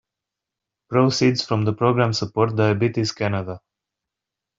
[0.89, 3.61] Proceeds from the program support Diabetes Canada.